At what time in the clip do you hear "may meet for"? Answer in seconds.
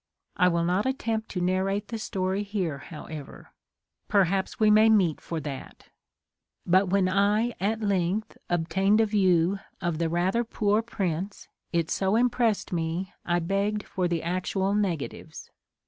4.71-5.39